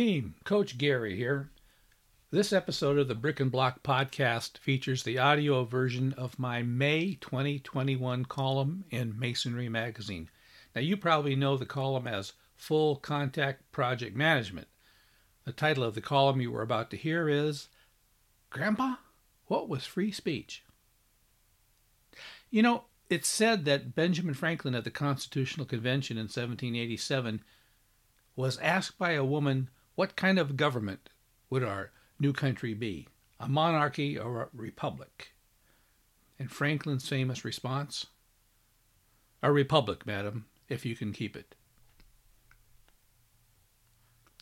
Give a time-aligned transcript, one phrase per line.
[0.00, 1.50] team, Coach Gary here.
[2.30, 7.18] This episode of the Brick and Block podcast features the audio version of my May
[7.20, 10.30] 2021 column in Masonry Magazine.
[10.74, 14.68] Now, you probably know the column as Full Contact Project Management.
[15.44, 17.68] The title of the column you were about to hear is
[18.48, 18.94] Grandpa,
[19.48, 20.64] What Was Free Speech?
[22.50, 27.42] You know, it's said that Benjamin Franklin at the Constitutional Convention in 1787
[28.34, 29.68] was asked by a woman
[30.00, 31.10] what kind of government
[31.50, 33.06] would our new country be,
[33.38, 35.34] a monarchy or a republic?
[36.38, 38.06] And Franklin's famous response?
[39.42, 41.54] A republic, madam, if you can keep it.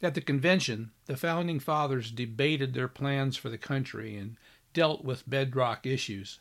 [0.00, 4.36] At the convention, the founding fathers debated their plans for the country and
[4.72, 6.38] dealt with bedrock issues.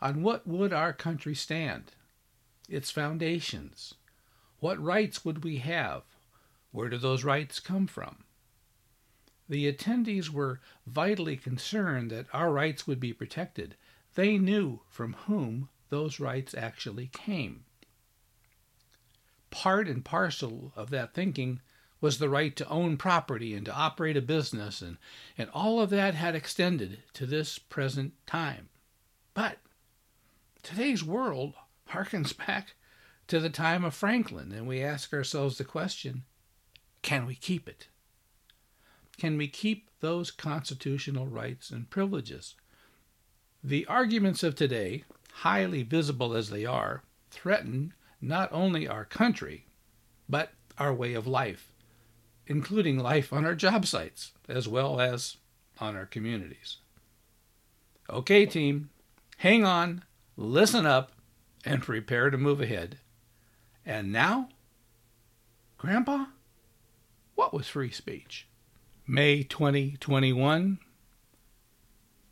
[0.00, 1.90] On what would our country stand?
[2.68, 3.94] Its foundations.
[4.60, 6.04] What rights would we have?
[6.70, 8.22] Where do those rights come from?
[9.48, 13.76] The attendees were vitally concerned that our rights would be protected.
[14.14, 17.64] They knew from whom those rights actually came.
[19.50, 21.60] Part and parcel of that thinking
[22.00, 24.98] was the right to own property and to operate a business, and,
[25.36, 28.68] and all of that had extended to this present time.
[29.34, 29.58] But
[30.62, 31.54] today's world
[31.90, 32.74] harkens back
[33.28, 36.24] to the time of Franklin, and we ask ourselves the question
[37.00, 37.88] can we keep it?
[39.18, 42.54] Can we keep those constitutional rights and privileges?
[43.62, 49.66] The arguments of today, highly visible as they are, threaten not only our country,
[50.28, 51.72] but our way of life,
[52.46, 55.36] including life on our job sites as well as
[55.80, 56.78] on our communities.
[58.08, 58.90] Okay, team,
[59.38, 60.04] hang on,
[60.36, 61.12] listen up,
[61.64, 62.98] and prepare to move ahead.
[63.84, 64.48] And now,
[65.76, 66.26] Grandpa?
[67.34, 68.47] What was free speech?
[69.10, 70.78] May 2021.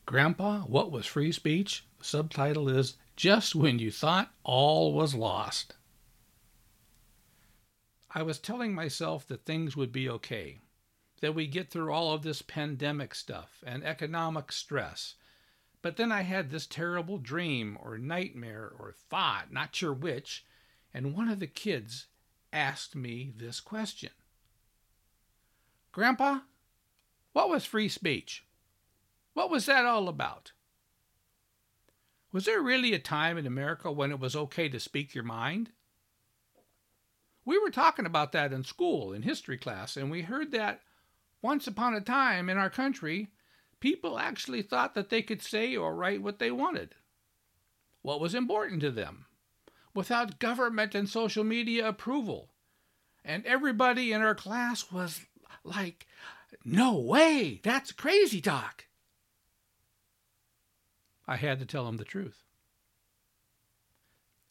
[0.05, 1.87] Grandpa, what was free speech?
[1.97, 5.72] The subtitle is Just When You Thought All Was Lost.
[8.10, 10.59] I was telling myself that things would be okay,
[11.22, 15.15] that we'd get through all of this pandemic stuff and economic stress.
[15.81, 20.44] But then I had this terrible dream or nightmare or thought, not sure which,
[20.92, 22.09] and one of the kids
[22.53, 24.10] asked me this question
[25.91, 26.41] Grandpa,
[27.36, 28.47] what was free speech?
[29.34, 30.52] What was that all about?
[32.32, 35.69] Was there really a time in America when it was okay to speak your mind?
[37.44, 40.80] We were talking about that in school, in history class, and we heard that
[41.42, 43.28] once upon a time in our country,
[43.80, 46.94] people actually thought that they could say or write what they wanted.
[48.00, 49.26] What was important to them?
[49.94, 52.48] Without government and social media approval.
[53.22, 55.20] And everybody in our class was
[55.64, 56.06] like,
[56.69, 58.87] no way, that's crazy talk.
[61.28, 62.43] I had to tell him the truth.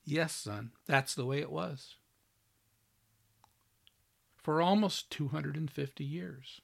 [0.06, 1.96] Yes, son, that's the way it was.
[4.38, 6.62] For almost 250 years.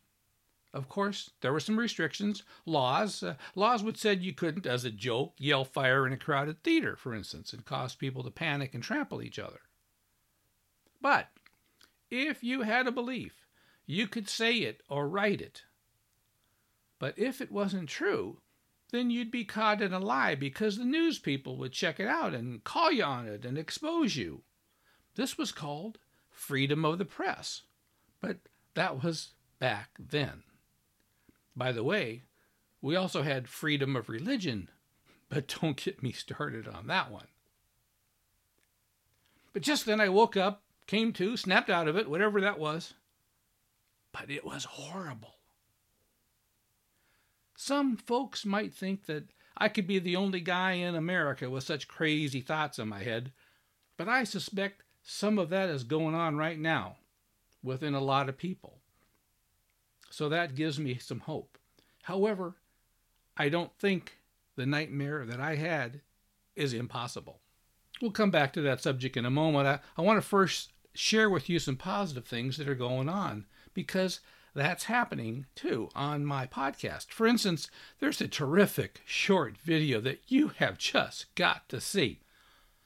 [0.73, 3.21] Of course, there were some restrictions, laws.
[3.21, 6.95] Uh, laws which said you couldn't, as a joke, yell fire in a crowded theater,
[6.95, 9.59] for instance, and cause people to panic and trample each other.
[11.01, 11.27] But
[12.09, 13.40] if you had a belief
[13.85, 15.63] you could say it or write it.
[16.99, 18.41] But if it wasn't true,
[18.91, 22.33] then you'd be caught in a lie because the news people would check it out
[22.33, 24.43] and call you on it and expose you.
[25.15, 25.97] This was called
[26.29, 27.63] freedom of the press,
[28.19, 28.37] but
[28.75, 30.43] that was back then.
[31.55, 32.23] By the way,
[32.81, 34.69] we also had freedom of religion,
[35.29, 37.27] but don't get me started on that one.
[39.53, 42.93] But just then I woke up, came to, snapped out of it, whatever that was,
[44.11, 45.35] but it was horrible.
[47.55, 51.87] Some folks might think that I could be the only guy in America with such
[51.87, 53.31] crazy thoughts in my head,
[53.97, 56.97] but I suspect some of that is going on right now
[57.63, 58.79] within a lot of people.
[60.09, 61.57] So that gives me some hope.
[62.03, 62.55] However,
[63.37, 64.17] I don't think
[64.55, 66.01] the nightmare that I had
[66.55, 67.39] is impossible.
[68.01, 69.67] We'll come back to that subject in a moment.
[69.67, 73.45] I, I want to first share with you some positive things that are going on
[73.73, 74.19] because
[74.53, 77.09] that's happening too on my podcast.
[77.09, 77.69] For instance,
[77.99, 82.19] there's a terrific short video that you have just got to see.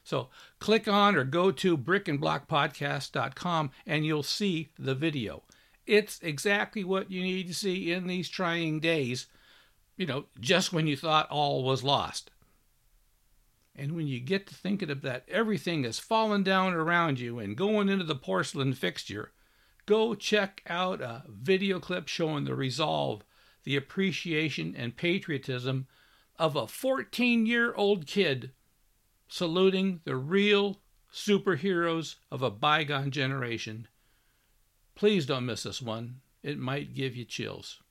[0.04, 0.30] So
[0.60, 5.42] click on or go to brickandblockpodcast.com and you'll see the video.
[5.88, 9.26] It's exactly what you need to see in these trying days,
[9.98, 12.30] you know, just when you thought all was lost.
[13.76, 17.58] And when you get to thinking of that everything has fallen down around you and
[17.58, 19.32] going into the porcelain fixture,
[19.86, 23.24] go check out a video clip showing the resolve,
[23.64, 25.88] the appreciation, and patriotism
[26.38, 28.52] of a 14 year old kid
[29.28, 33.88] saluting the real superheroes of a bygone generation.
[34.96, 36.22] Please don't miss this one.
[36.44, 37.82] It might give you chills.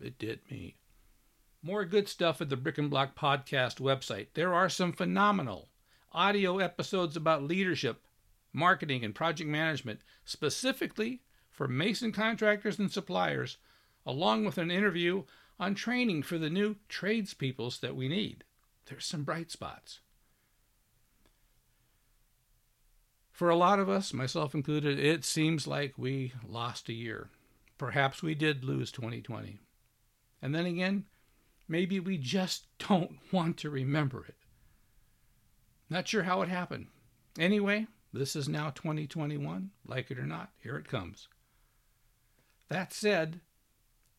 [0.00, 0.76] It did me.
[1.62, 4.28] More good stuff at the Brick and Block Podcast website.
[4.34, 5.68] There are some phenomenal
[6.12, 8.04] audio episodes about leadership,
[8.52, 11.22] marketing, and project management, specifically
[11.56, 13.56] for mason contractors and suppliers,
[14.04, 15.24] along with an interview
[15.58, 18.44] on training for the new tradespeoples that we need.
[18.84, 20.00] There's some bright spots.
[23.32, 27.30] For a lot of us, myself included, it seems like we lost a year.
[27.78, 29.58] Perhaps we did lose 2020.
[30.40, 31.04] And then again,
[31.68, 34.36] maybe we just don't want to remember it.
[35.88, 36.88] Not sure how it happened.
[37.38, 39.70] Anyway, this is now 2021.
[39.86, 41.28] Like it or not, here it comes.
[42.68, 43.40] That said,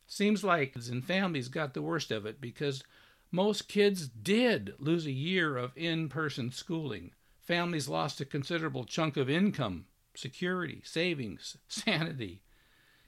[0.06, 2.84] seems like kids and families got the worst of it because
[3.32, 7.12] most kids did lose a year of in person schooling.
[7.42, 9.86] Families lost a considerable chunk of income,
[10.16, 12.42] security, savings, sanity.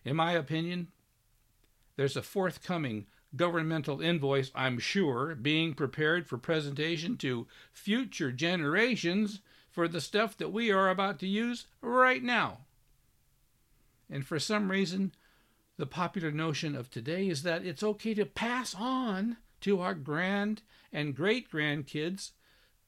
[0.04, 0.88] In my opinion,
[1.96, 9.88] there's a forthcoming governmental invoice, I'm sure, being prepared for presentation to future generations for
[9.88, 12.60] the stuff that we are about to use right now.
[14.10, 15.12] And for some reason,
[15.80, 20.62] the popular notion of today is that it's okay to pass on to our grand
[20.92, 22.32] and great grandkids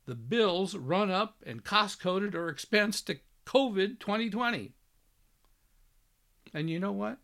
[0.05, 4.73] the bills run up and cost coded or expensed to COVID 2020.
[6.53, 7.19] And you know what?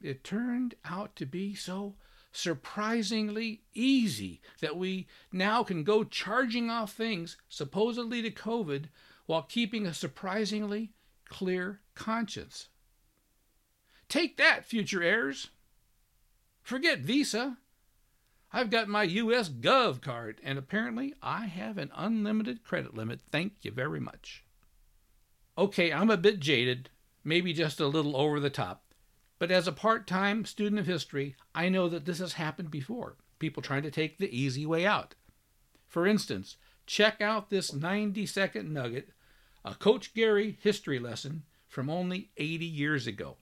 [0.00, 1.96] It turned out to be so
[2.32, 8.84] surprisingly easy that we now can go charging off things supposedly to COVID
[9.26, 10.92] while keeping a surprisingly
[11.28, 12.68] clear conscience.
[14.10, 15.50] Take that, future heirs!
[16.62, 17.58] Forget Visa.
[18.52, 23.20] I've got my US Gov card, and apparently I have an unlimited credit limit.
[23.30, 24.44] Thank you very much.
[25.56, 26.90] Okay, I'm a bit jaded,
[27.22, 28.82] maybe just a little over the top,
[29.38, 33.16] but as a part time student of history, I know that this has happened before.
[33.38, 35.14] People trying to take the easy way out.
[35.86, 39.10] For instance, check out this 90 second nugget,
[39.64, 43.36] a Coach Gary history lesson from only 80 years ago.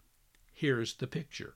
[0.59, 1.55] Here's the picture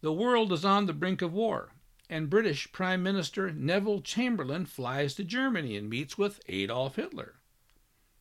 [0.00, 1.74] The world is on the brink of war,
[2.08, 7.34] and British Prime Minister Neville Chamberlain flies to Germany and meets with Adolf Hitler.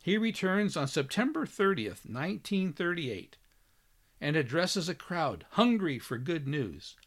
[0.04, 3.38] He returns on September 30th, 1938
[4.19, 6.98] and addresses a crowd hungry for good news.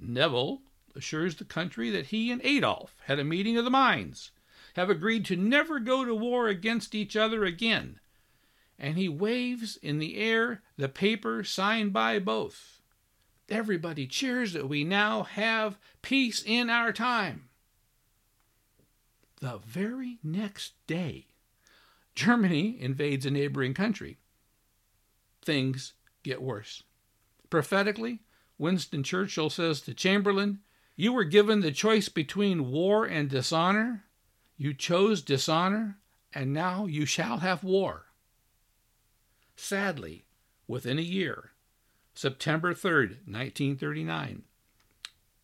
[0.00, 0.62] Neville
[0.96, 4.32] assures the country that he and Adolf had a meeting of the minds,
[4.74, 8.00] have agreed to never go to war against each other again,
[8.82, 12.82] and he waves in the air the paper signed by both.
[13.48, 17.48] Everybody cheers that we now have peace in our time.
[19.40, 21.28] The very next day,
[22.16, 24.18] Germany invades a neighboring country.
[25.44, 25.92] Things
[26.24, 26.82] get worse.
[27.50, 28.20] Prophetically,
[28.58, 30.58] Winston Churchill says to Chamberlain,
[30.96, 34.04] You were given the choice between war and dishonor.
[34.56, 35.98] You chose dishonor,
[36.32, 38.06] and now you shall have war.
[39.72, 40.26] Sadly,
[40.66, 41.52] within a year,
[42.12, 44.42] September 3rd, 1939,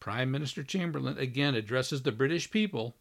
[0.00, 2.94] Prime Minister Chamberlain again addresses the British people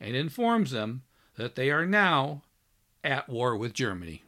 [0.00, 1.04] and informs them
[1.36, 2.42] that they are now
[3.04, 4.24] at war with Germany.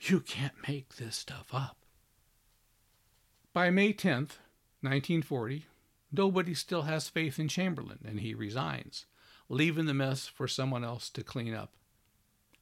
[0.00, 1.76] You can't make this stuff up.
[3.52, 4.38] By May 10th,
[4.80, 5.66] 1940,
[6.10, 9.04] nobody still has faith in Chamberlain, and he resigns,
[9.50, 11.74] leaving the mess for someone else to clean up.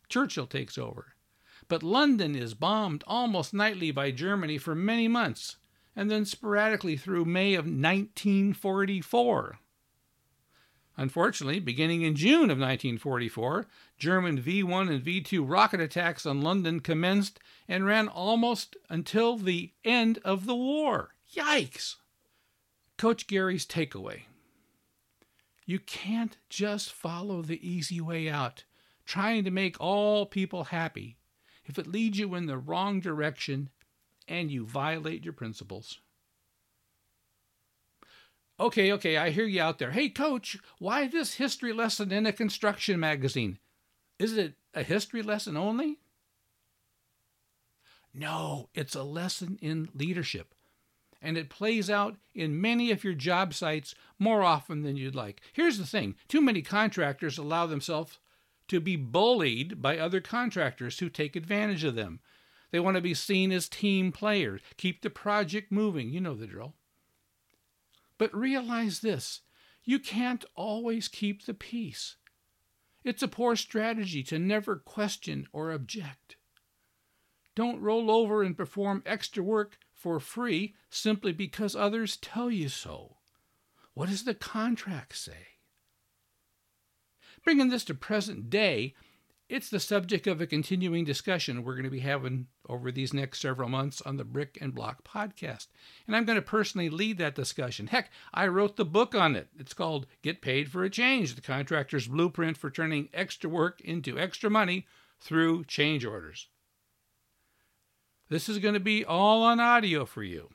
[0.08, 1.12] Churchill takes over,
[1.68, 5.56] but London is bombed almost nightly by Germany for many months,
[5.94, 9.58] and then sporadically through May of 1944.
[10.99, 13.66] Unfortunately, beginning in June of 1944,
[13.99, 19.37] German V 1 and V 2 rocket attacks on London commenced and ran almost until
[19.37, 21.11] the end of the war.
[21.35, 21.96] Yikes!
[22.96, 24.23] Coach Gary's takeaway
[25.66, 28.64] You can't just follow the easy way out,
[29.04, 31.18] trying to make all people happy,
[31.66, 33.68] if it leads you in the wrong direction
[34.28, 36.00] and you violate your principles.
[38.58, 39.90] Okay, okay, I hear you out there.
[39.90, 43.58] Hey, coach, why this history lesson in a construction magazine?
[44.18, 45.99] Is it a history lesson only?
[48.14, 50.54] No, it's a lesson in leadership.
[51.20, 55.42] And it plays out in many of your job sites more often than you'd like.
[55.52, 58.18] Here's the thing too many contractors allow themselves
[58.68, 62.20] to be bullied by other contractors who take advantage of them.
[62.70, 66.11] They want to be seen as team players, keep the project moving.
[66.11, 66.75] You know the drill.
[68.18, 69.42] But realize this
[69.85, 72.16] you can't always keep the peace.
[73.04, 76.37] It's a poor strategy to never question or object.
[77.54, 83.16] Don't roll over and perform extra work for free simply because others tell you so.
[83.94, 85.55] What does the contract say?
[87.46, 88.96] Bringing this to present day,
[89.48, 93.40] it's the subject of a continuing discussion we're going to be having over these next
[93.40, 95.68] several months on the Brick and Block podcast.
[96.08, 97.86] And I'm going to personally lead that discussion.
[97.86, 99.46] Heck, I wrote the book on it.
[99.56, 104.18] It's called Get Paid for a Change The Contractor's Blueprint for Turning Extra Work into
[104.18, 104.88] Extra Money
[105.20, 106.48] Through Change Orders.
[108.28, 110.48] This is going to be all on audio for you.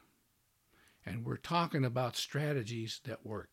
[1.05, 3.51] And we're talking about strategies that work.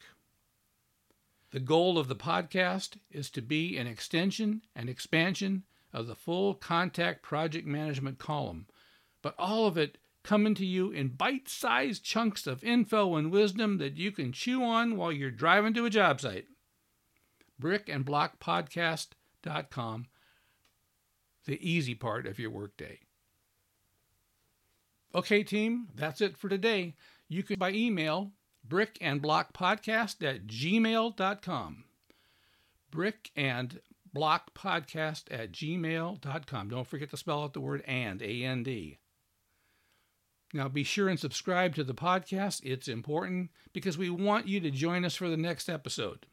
[1.50, 5.62] The goal of the podcast is to be an extension and expansion
[5.92, 8.66] of the full contact project management column,
[9.22, 13.78] but all of it coming to you in bite sized chunks of info and wisdom
[13.78, 16.48] that you can chew on while you're driving to a job site.
[17.60, 20.06] Brickandblockpodcast.com,
[21.46, 23.00] the easy part of your workday.
[25.14, 26.94] Okay, team, that's it for today.
[27.26, 28.32] You can by email
[28.64, 31.84] brick and block podcast at gmail.com.
[32.90, 33.80] Brick and
[34.12, 36.68] block podcast at gmail.com.
[36.68, 38.98] Don't forget to spell out the word and, A N D.
[40.54, 42.60] Now be sure and subscribe to the podcast.
[42.64, 46.26] It's important because we want you to join us for the next episode.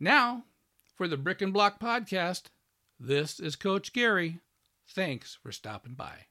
[0.00, 0.44] Now,
[0.96, 2.44] for the Brick and Block podcast,
[2.98, 4.40] this is Coach Gary.
[4.88, 6.26] Thanks for stopping by.